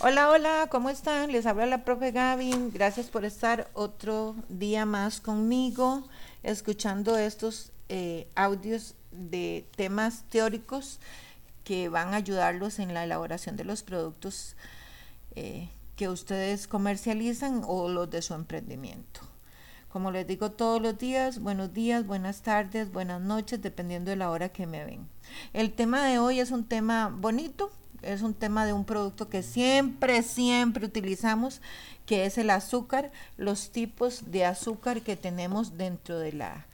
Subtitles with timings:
[0.00, 1.32] Hola, hola, ¿cómo están?
[1.32, 2.70] Les habla la profe Gavin.
[2.72, 6.08] Gracias por estar otro día más conmigo,
[6.44, 11.00] escuchando estos eh, audios de temas teóricos
[11.64, 14.54] que van a ayudarlos en la elaboración de los productos
[15.34, 19.22] eh, que ustedes comercializan o los de su emprendimiento.
[19.88, 24.30] Como les digo todos los días, buenos días, buenas tardes, buenas noches, dependiendo de la
[24.30, 25.08] hora que me ven.
[25.52, 27.72] El tema de hoy es un tema bonito,
[28.02, 31.60] es un tema de un producto que siempre, siempre utilizamos,
[32.06, 36.66] que es el azúcar, los tipos de azúcar que tenemos dentro de la,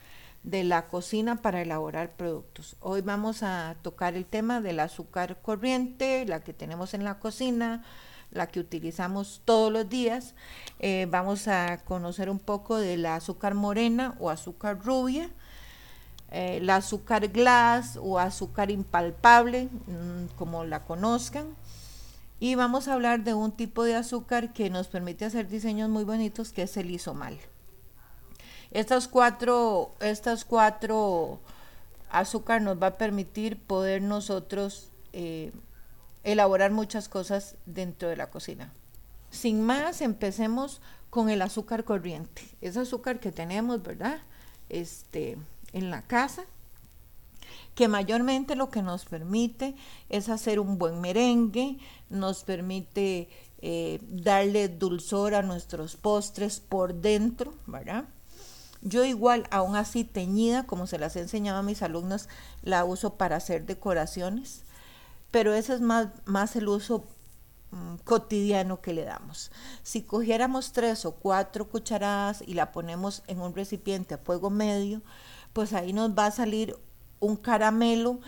[0.43, 2.77] de la cocina para elaborar productos.
[2.81, 7.83] Hoy vamos a tocar el tema del azúcar corriente, la que tenemos en la cocina,
[8.31, 10.35] la que utilizamos todos los días.
[10.79, 15.31] Eh, vamos a conocer un poco del azúcar morena o azúcar rubia
[16.35, 21.55] eh, el azúcar glass o azúcar impalpable, mm, como la conozcan.
[22.41, 26.03] Y vamos a hablar de un tipo de azúcar que nos permite hacer diseños muy
[26.03, 27.39] bonitos, que es el isomal.
[28.73, 31.39] Estas cuatro, estas cuatro
[32.11, 35.53] azúcar nos va a permitir poder nosotros eh,
[36.25, 38.73] elaborar muchas cosas dentro de la cocina.
[39.31, 42.43] Sin más, empecemos con el azúcar corriente.
[42.61, 44.19] Es azúcar que tenemos, ¿verdad?
[44.69, 45.39] Este,
[45.75, 46.45] en la casa,
[47.75, 49.75] que mayormente lo que nos permite
[50.09, 53.29] es hacer un buen merengue, nos permite
[53.61, 58.05] eh, darle dulzor a nuestros postres por dentro, ¿verdad?
[58.81, 62.29] Yo igual, aún así teñida, como se las he enseñado a mis alumnos,
[62.63, 64.63] la uso para hacer decoraciones,
[65.31, 67.07] pero ese es más, más el uso
[67.71, 69.51] mm, cotidiano que le damos.
[69.83, 75.01] Si cogiéramos tres o cuatro cucharadas y la ponemos en un recipiente a fuego medio,
[75.55, 76.77] pues ahí nos va a salir
[77.21, 78.21] un caramelo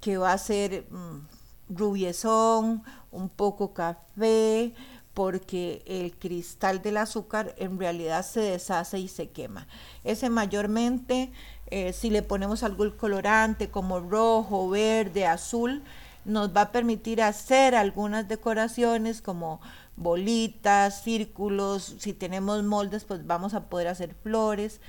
[0.00, 4.72] que va a ser mm, rubiezón, un poco café,
[5.14, 9.66] porque el cristal del azúcar en realidad se deshace y se quema.
[10.04, 11.32] Ese mayormente,
[11.68, 15.82] eh, si le ponemos algún colorante como rojo, verde, azul,
[16.24, 19.60] nos va a permitir hacer algunas decoraciones como
[19.96, 24.80] bolitas, círculos, si tenemos moldes, pues vamos a poder hacer flores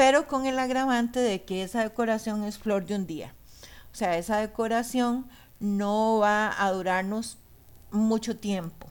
[0.00, 3.34] pero con el agravante de que esa decoración es flor de un día.
[3.92, 5.28] O sea, esa decoración
[5.58, 7.36] no va a durarnos
[7.90, 8.86] mucho tiempo,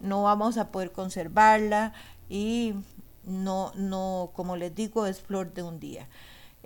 [0.00, 1.94] no vamos a poder conservarla
[2.28, 2.74] y
[3.24, 6.08] no, no, como les digo, es flor de un día.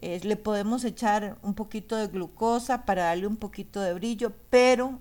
[0.03, 4.99] Le podemos echar un poquito de glucosa para darle un poquito de brillo, pero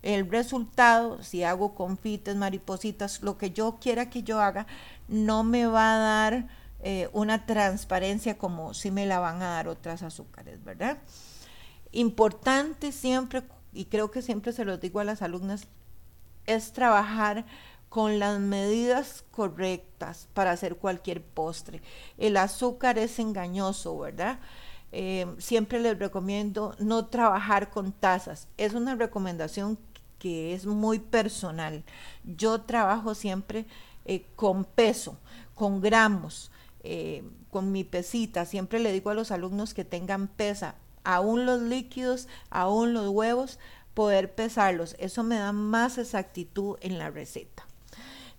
[0.00, 4.66] el resultado, si hago confites, maripositas, lo que yo quiera que yo haga,
[5.08, 9.68] no me va a dar eh, una transparencia como si me la van a dar
[9.68, 10.98] otras azúcares, ¿verdad?
[11.92, 13.42] Importante siempre,
[13.72, 15.66] y creo que siempre se lo digo a las alumnas,
[16.46, 17.44] es trabajar
[17.88, 21.82] con las medidas correctas para hacer cualquier postre.
[22.18, 24.38] El azúcar es engañoso, ¿verdad?
[24.92, 28.48] Eh, siempre les recomiendo no trabajar con tazas.
[28.56, 29.78] Es una recomendación
[30.18, 31.84] que es muy personal.
[32.24, 33.66] Yo trabajo siempre
[34.04, 35.18] eh, con peso,
[35.54, 36.50] con gramos.
[36.82, 41.60] Eh, con mi pesita, siempre le digo a los alumnos que tengan pesa, aún los
[41.60, 43.58] líquidos, aún los huevos,
[43.94, 44.96] poder pesarlos.
[44.98, 47.66] Eso me da más exactitud en la receta.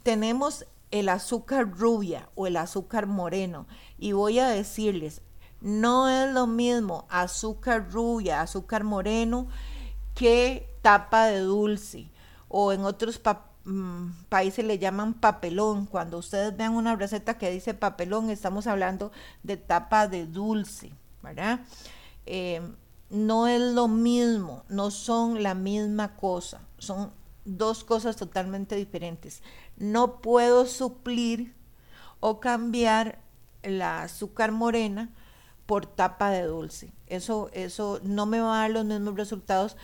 [0.03, 5.21] Tenemos el azúcar rubia o el azúcar moreno y voy a decirles,
[5.61, 9.47] no es lo mismo azúcar rubia, azúcar moreno
[10.15, 12.09] que tapa de dulce
[12.47, 15.85] o en otros papeles Mm, países le llaman papelón.
[15.85, 19.11] Cuando ustedes vean una receta que dice papelón, estamos hablando
[19.43, 20.91] de tapa de dulce,
[21.21, 21.61] ¿verdad?
[22.25, 22.61] Eh,
[23.09, 27.11] no es lo mismo, no son la misma cosa, son
[27.45, 29.43] dos cosas totalmente diferentes.
[29.77, 31.53] No puedo suplir
[32.19, 33.19] o cambiar
[33.63, 35.09] la azúcar morena
[35.65, 36.91] por tapa de dulce.
[37.07, 39.77] Eso, eso no me va a dar los mismos resultados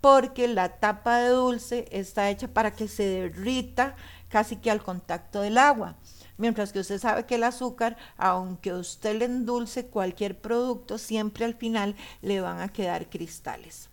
[0.00, 3.96] porque la tapa de dulce está hecha para que se derrita
[4.28, 5.96] casi que al contacto del agua.
[6.36, 11.54] Mientras que usted sabe que el azúcar, aunque usted le endulce cualquier producto, siempre al
[11.54, 13.90] final le van a quedar cristales.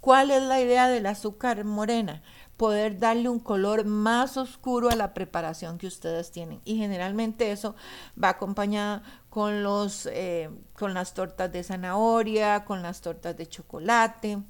[0.00, 2.22] ¿Cuál es la idea del azúcar morena?
[2.58, 6.60] Poder darle un color más oscuro a la preparación que ustedes tienen.
[6.64, 7.76] Y generalmente eso
[8.22, 9.00] va acompañado
[9.30, 14.42] con, los, eh, con las tortas de zanahoria, con las tortas de chocolate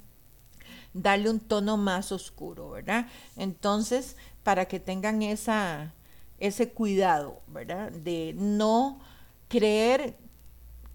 [0.95, 3.07] darle un tono más oscuro, ¿verdad?
[3.37, 5.95] Entonces, para que tengan esa,
[6.39, 7.93] ese cuidado, ¿verdad?
[7.93, 9.01] De no
[9.49, 10.17] creer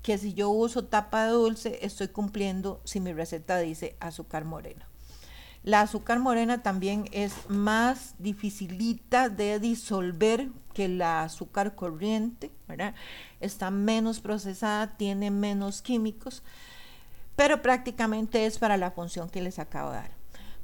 [0.02, 4.86] que si yo uso tapa dulce estoy cumpliendo si mi receta dice azúcar moreno.
[5.64, 12.96] La azúcar morena también es más dificilita de disolver que la azúcar corriente, ¿verdad?
[13.42, 16.42] Está menos procesada, tiene menos químicos,
[17.38, 20.12] pero prácticamente es para la función que les acabo de dar.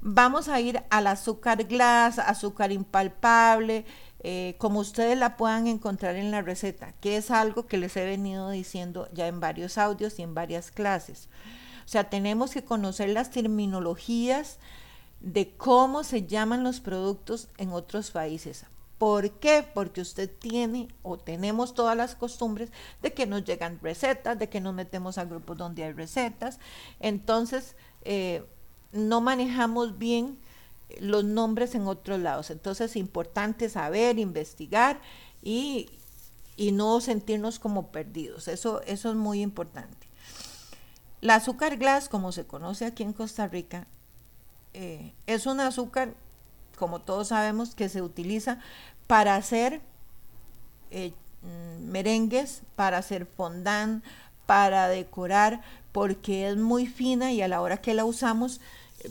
[0.02, 3.86] Vamos a ir al azúcar glass, azúcar impalpable,
[4.22, 8.06] eh, como ustedes la puedan encontrar en la receta, que es algo que les he
[8.06, 11.30] venido diciendo ya en varios audios y en varias clases.
[11.86, 14.58] O sea, tenemos que conocer las terminologías
[15.20, 18.66] de cómo se llaman los productos en otros países.
[19.04, 19.68] ¿Por qué?
[19.74, 22.72] Porque usted tiene o tenemos todas las costumbres
[23.02, 26.58] de que nos llegan recetas, de que nos metemos a grupos donde hay recetas.
[27.02, 28.46] Entonces, eh,
[28.94, 30.40] no manejamos bien
[31.02, 32.50] los nombres en otros lados.
[32.50, 35.02] Entonces es importante saber, investigar
[35.42, 35.90] y,
[36.72, 38.48] no sentirnos como perdidos.
[38.48, 40.08] Eso, eso es muy importante.
[41.20, 43.86] La azúcar glass, como se conoce aquí en Costa Rica,
[44.72, 46.16] eh, es un azúcar,
[46.78, 48.60] como todos sabemos, que se utiliza
[49.08, 49.82] para hacer
[50.92, 54.04] eh, mm, merengues, para hacer fondant,
[54.46, 55.62] para decorar,
[55.92, 58.62] porque es muy fina y a la hora que la usamos,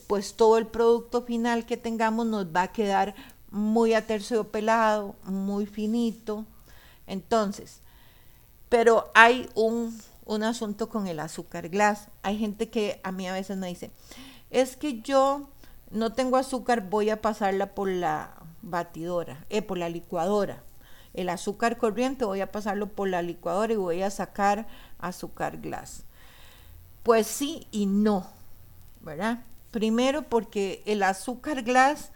[0.06, 3.14] pues todo el producto final que tengamos nos va a quedar
[3.50, 6.44] muy aterciopelado, muy finito.
[7.06, 7.80] Entonces,
[8.68, 12.08] pero hay un, un asunto con el azúcar glass.
[12.22, 13.90] Hay gente que a mí a veces me dice,
[14.50, 15.48] es que yo
[15.90, 20.62] no tengo azúcar, voy a pasarla por la batidora, eh, por la licuadora.
[21.14, 24.66] El azúcar corriente voy a pasarlo por la licuadora y voy a sacar
[24.98, 26.04] azúcar glass.
[27.02, 28.26] Pues sí y no,
[29.02, 29.40] ¿verdad?
[29.70, 32.10] Primero porque el azúcar glass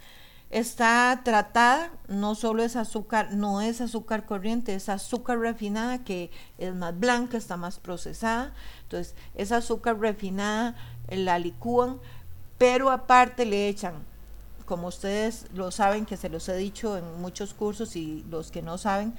[0.49, 6.75] está tratada, no solo es azúcar, no es azúcar corriente, es azúcar refinada que es
[6.75, 8.55] más blanca, está más procesada.
[8.85, 10.77] Entonces, esa azúcar refinada
[11.09, 12.01] la licúan
[12.59, 13.95] pero aparte le echan,
[14.67, 18.61] como ustedes lo saben, que se los he dicho en muchos cursos y los que
[18.61, 19.15] no saben,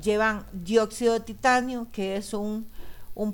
[0.00, 2.68] llevan dióxido de titanio, que es un,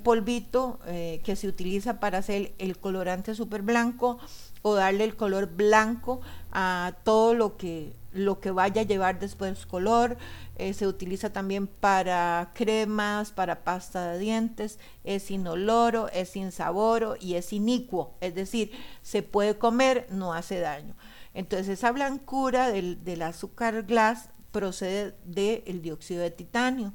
[0.03, 4.19] polvito eh, que se utiliza para hacer el colorante súper blanco
[4.63, 6.21] o darle el color blanco
[6.51, 10.17] a todo lo que, lo que vaya a llevar después color.
[10.57, 17.35] Eh, se utiliza también para cremas, para pasta de dientes, es inoloro, es insaboro y
[17.35, 18.73] es inicuo, es decir,
[19.03, 20.95] se puede comer, no hace daño.
[21.37, 26.94] Entonces esa blancura del, azúcar glass procede del dióxido de titanio.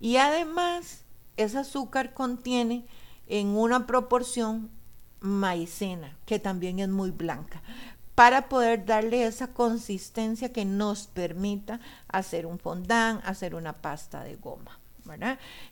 [0.00, 1.04] Y además,
[1.36, 2.86] ese azúcar contiene
[3.26, 4.70] en una proporción
[5.20, 7.62] maicena, que también es muy blanca
[8.14, 14.36] para poder darle esa consistencia que nos permita hacer un fondant, hacer una pasta de
[14.36, 14.80] goma.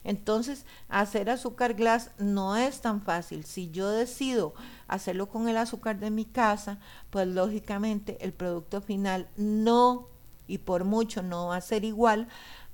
[0.03, 3.45] Entonces, hacer azúcar glass no es tan fácil.
[3.45, 4.53] Si yo decido
[4.87, 6.79] hacerlo con el azúcar de mi casa,
[7.09, 10.07] pues lógicamente el producto final no,
[10.47, 12.27] y por mucho no va a ser igual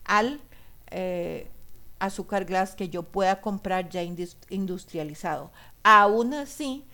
[0.06, 0.42] al
[0.92, 1.50] eh,
[2.00, 4.04] azúcar glass que yo pueda comprar ya
[4.50, 5.52] industrializado.
[5.84, 6.86] Aún así,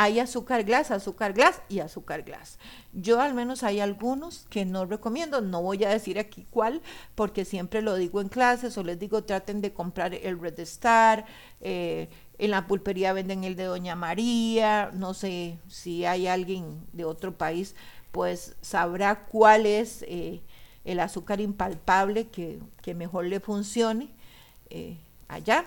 [0.00, 2.58] hay azúcar glass, azúcar glass y azúcar glass.
[2.94, 6.80] Yo al menos hay algunos que no recomiendo, no voy a decir aquí cuál,
[7.14, 11.26] porque siempre lo digo en clases o les digo traten de comprar el Red Star,
[11.60, 12.08] eh,
[12.38, 17.36] en la pulpería venden el de Doña María, no sé si hay alguien de otro
[17.36, 17.74] país,
[18.10, 20.40] pues sabrá cuál es eh,
[20.86, 22.62] el azúcar impalpable que,
[22.94, 24.08] mejor le funcione
[24.70, 24.96] eh,
[25.28, 25.66] allá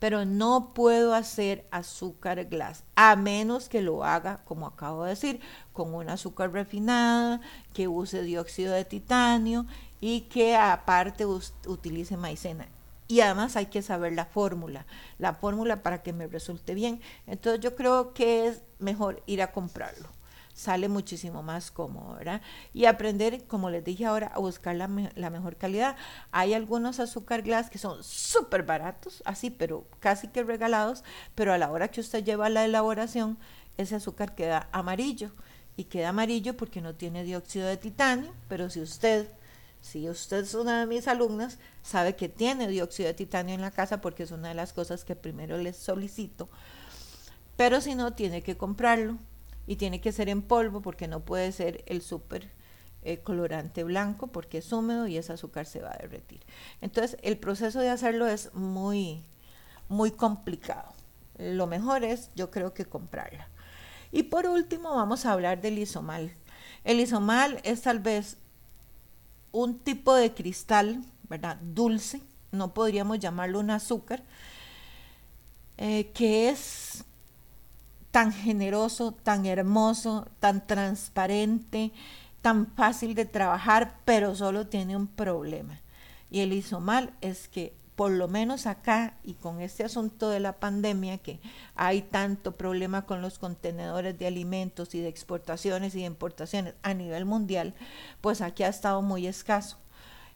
[0.00, 5.40] pero no puedo hacer azúcar glass, a menos que lo haga, como acabo de decir,
[5.72, 7.40] con un azúcar refinada,
[7.72, 9.66] que use dióxido de titanio
[10.00, 12.66] y que aparte utilice maicena.
[13.06, 14.86] Y además hay que saber la fórmula,
[15.18, 17.00] la fórmula para que me resulte bien.
[17.26, 20.19] Entonces yo creo que es mejor ir a comprarlo
[20.60, 22.42] sale muchísimo más cómodo, ¿verdad?
[22.74, 25.96] Y aprender, como les dije ahora, a buscar la, mejor calidad.
[26.32, 31.02] Hay algunos azúcar glass que son súper baratos, así, pero casi que regalados,
[31.34, 33.38] pero a la hora que usted lleva la elaboración,
[33.78, 35.30] ese azúcar queda amarillo.
[35.76, 39.30] Y queda amarillo porque no tiene dióxido de titanio, pero si usted
[39.80, 43.70] si usted es una de mis alumnas, sabe que tiene dióxido de titanio en la
[43.70, 46.50] casa porque es una de las cosas que primero les solicito.
[47.56, 49.16] Pero si no, tiene que comprarlo
[49.70, 52.50] y tiene que ser en polvo porque no puede ser el súper
[53.04, 56.40] eh, colorante blanco porque es húmedo y ese azúcar se va a derretir.
[56.80, 59.24] Entonces el proceso de hacerlo es muy,
[59.88, 60.92] muy complicado.
[61.38, 63.46] Lo mejor es, yo creo que comprarla.
[64.10, 66.34] Y por último vamos a hablar del isomal.
[66.82, 68.38] El isomal es tal vez
[69.52, 71.58] un tipo de cristal, ¿verdad?
[71.62, 74.24] Dulce, no podríamos llamarlo un azúcar,
[75.76, 77.04] eh, que es
[78.10, 81.92] tan generoso, tan hermoso, tan transparente,
[82.42, 85.80] tan fácil de trabajar, pero solo tiene un problema.
[86.30, 90.54] Y el isomal es que por lo menos acá y con este asunto de la
[90.54, 91.38] pandemia, que
[91.74, 96.94] hay tanto problema con los contenedores de alimentos y de exportaciones y de importaciones a
[96.94, 97.74] nivel mundial,
[98.22, 99.76] pues aquí ha estado muy escaso.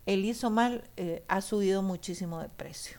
[0.04, 2.98] El isomal eh, ha subido muchísimo de precio.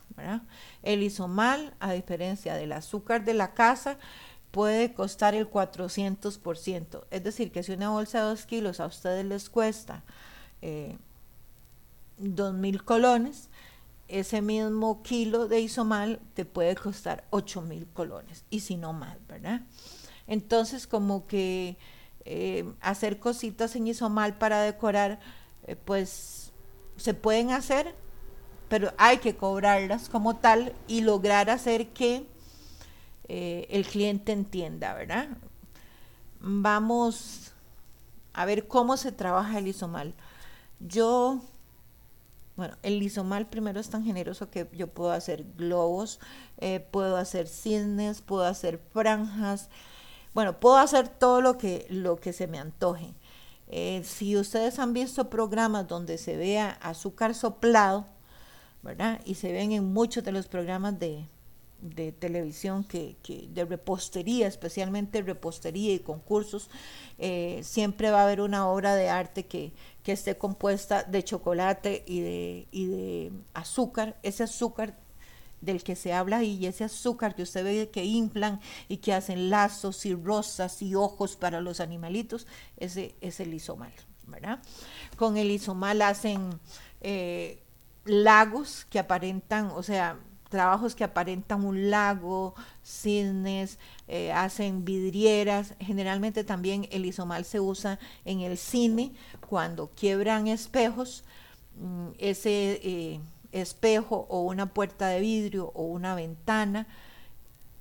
[0.81, 3.99] El isomal, a diferencia del azúcar de la casa,
[4.55, 7.03] puede costar el 400%.
[7.11, 10.05] Es decir, que si una bolsa de 2 kilos a ustedes les cuesta
[10.61, 10.97] eh,
[12.19, 13.49] 2 mil colones,
[14.07, 19.17] ese mismo kilo de isomal te puede costar 8 mil colones y si no más,
[19.27, 19.59] ¿verdad?
[20.25, 21.77] Entonces como que
[22.23, 25.19] eh, hacer cositas en isomal para decorar,
[25.67, 26.53] eh, pues
[26.95, 27.93] se pueden hacer,
[28.69, 32.25] pero hay que cobrarlas como tal y lograr hacer que
[33.27, 35.29] eh, el cliente entienda, ¿verdad?
[36.39, 37.53] Vamos
[38.33, 40.13] a ver cómo se trabaja el isomal.
[40.79, 41.41] Yo
[42.55, 46.19] bueno, el lisomal primero es tan generoso que yo puedo hacer globos,
[46.57, 49.69] eh, puedo hacer cisnes, puedo hacer franjas,
[50.33, 53.13] bueno, puedo hacer todo lo que, lo que se me antoje.
[53.67, 58.05] Eh, si ustedes han visto programas donde se vea azúcar soplado,
[58.83, 59.19] ¿verdad?
[59.25, 61.27] Y se ven en muchos de los programas de,
[61.81, 66.69] de televisión que, que, de repostería, especialmente repostería y concursos,
[67.17, 72.03] eh, siempre va a haber una obra de arte que, que esté compuesta de chocolate
[72.07, 74.97] y de, y de azúcar, ese azúcar
[75.61, 79.49] del que se habla y ese azúcar que usted ve que inflan y que hacen
[79.49, 83.93] lazos y rosas y ojos para los animalitos, ese es el isomal,
[84.27, 84.59] ¿verdad?
[85.17, 86.59] Con el isomal hacen
[87.01, 87.63] eh,
[88.05, 90.19] lagos que aparentan, o sea,
[90.55, 95.73] trabajos que aparentan un lago, cisnes, eh, hacen vidrieras.
[95.81, 99.11] Generalmente también el isomal se usa en el cine
[99.49, 101.25] cuando quiebran espejos.
[101.77, 103.19] Mm, ese eh,
[103.51, 106.87] espejo o una puerta de vidrio o una ventana,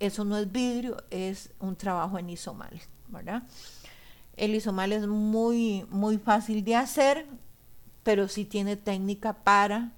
[0.01, 3.45] eso no es vidrio, es un trabajo en isomal, ¿verdad?
[4.37, 7.27] El isomal es muy, muy fácil de hacer,
[8.03, 9.93] pero sí tiene técnica para,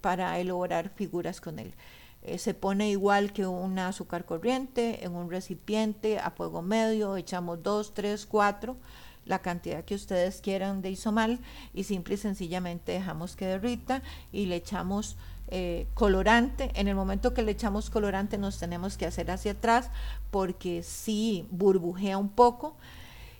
[0.00, 1.74] para elaborar figuras con él.
[2.26, 7.62] Eh, se pone igual que un azúcar corriente en un recipiente a fuego medio, echamos
[7.62, 8.76] 2, 3, 4,
[9.24, 11.38] la cantidad que ustedes quieran de isomal
[11.72, 14.02] y simple y sencillamente dejamos que derrita
[14.32, 15.16] y le echamos
[15.48, 16.72] eh, colorante.
[16.74, 19.90] En el momento que le echamos colorante nos tenemos que hacer hacia atrás
[20.32, 22.76] porque sí burbujea un poco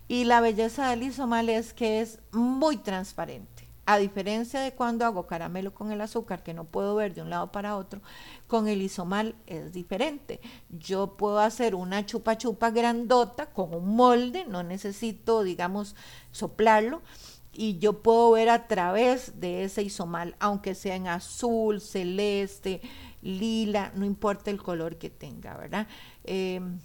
[0.06, 5.26] y la belleza del isomal es que es muy transparente a diferencia de cuando hago
[5.26, 8.02] caramelo con el azúcar, que no puedo ver de un lado para otro,
[8.48, 10.40] con el isomal es diferente.
[10.68, 15.94] Yo puedo hacer una chupa chupa grandota con un molde, no necesito, digamos,
[16.32, 17.00] soplarlo,
[17.52, 22.82] y yo puedo ver a través de ese isomal, aunque sea en azul, celeste,
[23.22, 25.86] lila, no importa el color que tenga, ¿verdad?
[26.24, 26.80] Em,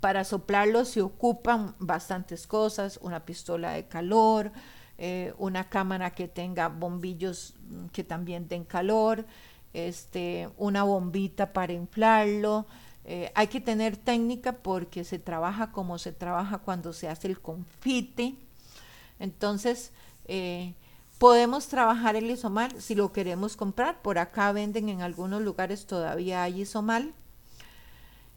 [0.00, 4.52] para soplarlo se ocupan bastantes cosas, una pistola de calor,
[4.98, 9.24] eh, una cámara que tenga bombillos mm, que también den calor,
[9.72, 12.66] este, una bombita para inflarlo.
[13.04, 17.40] Eh, hay que tener técnica porque se trabaja como se trabaja cuando se hace el
[17.40, 18.34] confite.
[19.20, 19.92] Entonces,
[20.26, 20.74] eh,
[21.18, 24.02] podemos trabajar el isomal si lo queremos comprar.
[24.02, 27.14] Por acá venden en algunos lugares todavía hay isomal.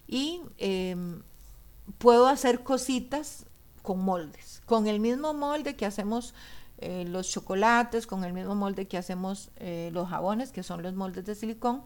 [0.08, 1.22] Y em,
[1.98, 3.46] puedo hacer cositas
[3.82, 6.34] con moldes, con el mismo molde que hacemos
[6.82, 10.96] eh, los chocolates, con el mismo molde que hacemos eh, los jabones, que son los
[10.96, 11.84] moldes de silicón.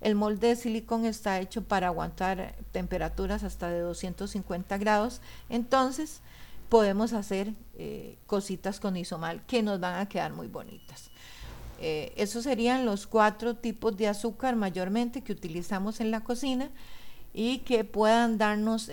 [0.00, 5.20] El molde de silicón está hecho para aguantar temperaturas hasta de 250 grados,
[5.50, 6.22] entonces
[6.70, 11.10] podemos hacer eh, cositas con isomal que nos van a quedar muy bonitas.
[11.78, 16.70] esos serían los cuatro tipos de azúcar mayormente que utilizamos en la cocina
[17.34, 18.90] y que puedan darnos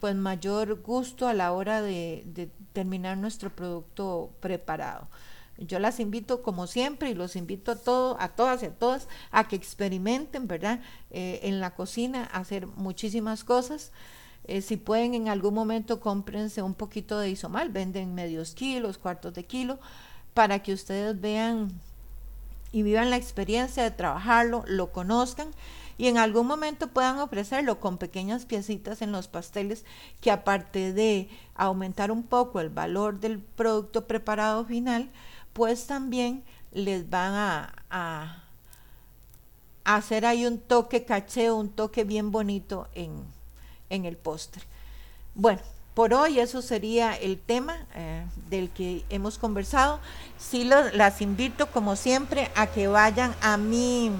[0.00, 5.08] pues mayor gusto a la hora de, terminar nuestro producto preparado.
[5.58, 9.06] Yo las invito como siempre y los invito a todos, a todas y a todas
[9.30, 10.80] a que experimenten, ¿verdad?
[11.10, 13.92] Eh, en la cocina, hacer muchísimas cosas.
[14.44, 19.34] Eh, si pueden en algún momento cómprense un poquito de isomal, venden medios kilos, cuartos
[19.34, 19.78] de kilo,
[20.34, 21.70] para que ustedes vean
[22.72, 25.48] y vivan la experiencia de trabajarlo, lo conozcan
[26.02, 29.84] y en algún momento puedan ofrecerlo con pequeñas piecitas en los pasteles
[30.20, 35.10] que aparte de aumentar un poco el valor del producto preparado final,
[35.52, 36.42] pues también
[36.72, 37.34] les van
[37.88, 38.42] a,
[39.84, 43.22] hacer ahí un toque caché, un toque bien bonito en,
[43.88, 44.64] en el póster.
[45.36, 45.60] Bueno,
[45.94, 50.00] por hoy eso sería el tema eh, del que hemos conversado.
[50.36, 54.10] Sí las invito como siempre a que vayan a mi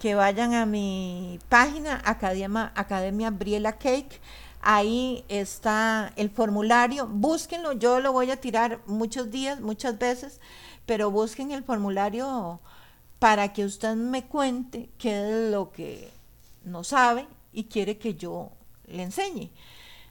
[0.00, 4.18] que vayan a mi página Academia, Academia Briela Cake.
[4.62, 7.06] Ahí está el formulario.
[7.06, 10.40] Búsquenlo, yo lo voy a tirar muchos días, muchas veces,
[10.86, 12.60] pero busquen el formulario
[13.18, 16.10] para que usted me cuente qué es lo que
[16.64, 18.50] no sabe y quiere que yo
[18.86, 19.50] le enseñe.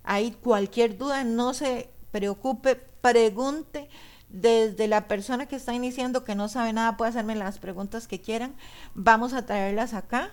[0.04, 3.90] Hay cualquier duda, no se preocupe, pregunte.
[4.30, 8.22] Desde la persona que está iniciando, que no sabe nada, puede hacerme las preguntas que
[8.22, 8.56] quieran.
[8.94, 10.32] Vamos a traerlas acá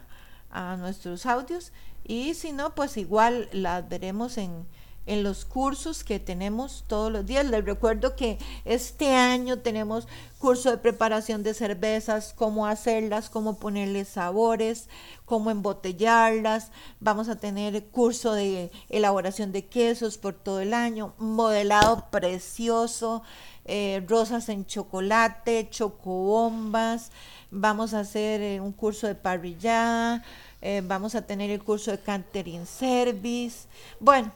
[0.50, 1.72] a nuestros audios
[2.04, 4.66] y si no, pues igual las veremos en,
[5.06, 7.46] en los cursos que tenemos todos los días.
[7.46, 10.06] Les recuerdo que este año tenemos
[10.38, 14.88] curso de preparación de cervezas, cómo hacerlas, cómo ponerles sabores,
[15.24, 16.70] cómo embotellarlas.
[17.00, 23.22] Vamos a tener curso de elaboración de quesos por todo el año, modelado precioso,
[23.64, 27.10] eh, rosas en chocolate, chocobombas.
[27.50, 30.24] Vamos a hacer eh, un curso de parrillada.
[30.62, 33.68] Eh, vamos a tener el curso de catering service.
[34.00, 34.32] Bueno,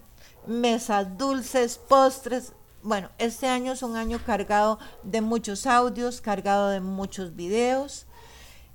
[0.46, 2.52] mesas dulces, postres.
[2.82, 8.06] Bueno, este año es un año cargado de muchos audios, cargado de muchos videos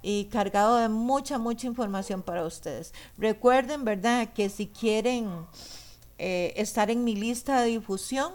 [0.01, 2.93] y cargado de mucha, mucha información para ustedes.
[3.17, 5.47] Recuerden, ¿verdad?, que si quieren
[6.19, 8.31] eh, estar en mi lista de difusión,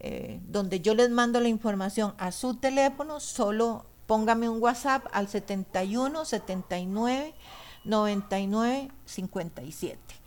[0.00, 5.28] eh, donde yo les mando la información a su teléfono, solo póngame un WhatsApp al
[5.28, 7.34] 71 79
[7.84, 10.19] 99 57.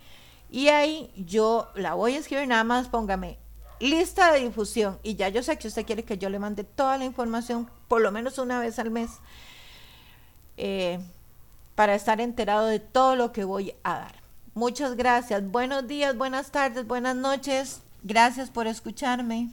[0.54, 3.40] Y ahí yo la voy a escribir, nada más póngame
[3.80, 5.00] lista de difusión.
[5.04, 8.02] Y ya yo sé que usted quiere que yo le mande toda la información, por
[8.02, 9.12] lo menos una vez al mes,
[10.58, 11.00] eh,
[11.76, 14.16] para estar enterado de todo lo que voy a dar.
[14.54, 15.44] Muchas gracias.
[15.50, 17.82] Buenos días, buenas tardes, buenas noches.
[18.04, 19.50] Gracias por escucharme.